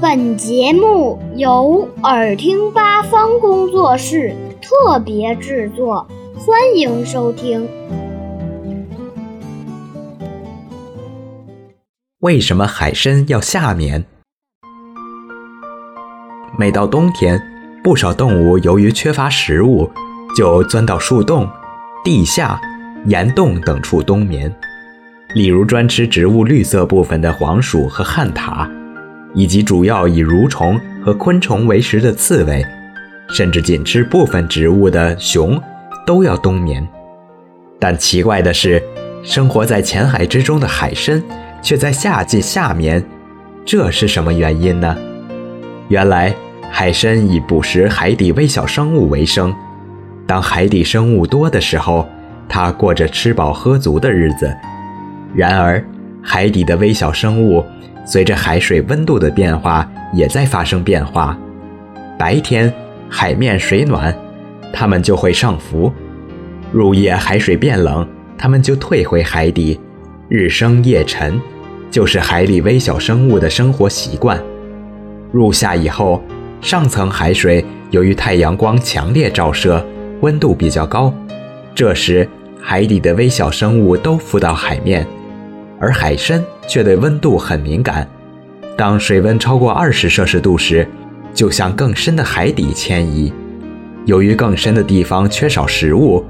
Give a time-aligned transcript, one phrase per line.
[0.00, 7.68] 本节目由耳听八方工作室特别制作，欢迎收听。
[12.20, 14.04] 为什么海参要夏眠？
[16.58, 17.40] 每到冬天，
[17.82, 19.90] 不少动物由于缺乏食物，
[20.36, 21.48] 就钻到树洞、
[22.02, 22.60] 地下、
[23.06, 24.54] 岩洞等处冬眠。
[25.34, 28.68] 例如，专吃植物绿色部分的黄鼠和旱獭，
[29.34, 32.64] 以及主要以蠕虫和昆虫为食的刺猬，
[33.28, 35.60] 甚至仅吃部分植物的熊，
[36.06, 36.86] 都要冬眠。
[37.78, 38.82] 但奇怪的是，
[39.22, 41.22] 生活在浅海之中的海参，
[41.60, 43.04] 却在夏季夏眠，
[43.64, 44.96] 这是什么原因呢？
[45.88, 46.34] 原来，
[46.70, 49.54] 海参以捕食海底微小生物为生。
[50.26, 52.08] 当海底生物多的时候，
[52.48, 54.54] 它过着吃饱喝足的日子。
[55.34, 55.84] 然而，
[56.22, 57.62] 海底的微小生物
[58.04, 61.38] 随着海水温度的变化也在发生变化。
[62.18, 62.72] 白天
[63.08, 64.14] 海面水暖，
[64.72, 65.92] 它们就会上浮；
[66.72, 68.06] 入夜海水变冷，
[68.36, 69.80] 它们就退回海底。
[70.28, 71.40] 日升夜沉，
[71.90, 74.42] 就是海里微小生物的生活习惯。
[75.32, 76.22] 入夏以后，
[76.60, 79.84] 上层海水由于太阳光强烈照射，
[80.20, 81.12] 温度比较高，
[81.74, 82.28] 这时
[82.60, 85.06] 海底的微小生物都浮到海面。
[85.80, 88.08] 而海参却对温度很敏感，
[88.76, 90.86] 当水温超过二十摄氏度时，
[91.32, 93.32] 就向更深的海底迁移。
[94.06, 96.24] 由于更深的地方缺少食物，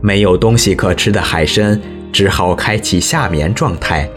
[0.00, 1.80] 没有东西可吃的海参
[2.12, 4.08] 只好开启夏眠状态。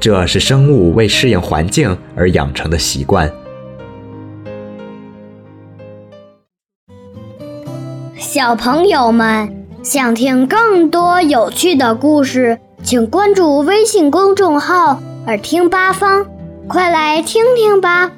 [0.00, 3.30] 这是生物为适应环境而养成的习惯。
[8.16, 12.58] 小朋友们想听更多有趣的故事。
[12.84, 16.26] 请关注微信公众号“耳听八方”，
[16.68, 18.12] 快来听听吧。